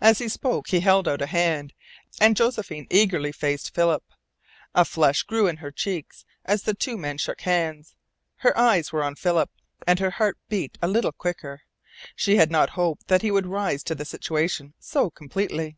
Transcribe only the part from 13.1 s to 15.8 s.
he would rise to the situation so completely.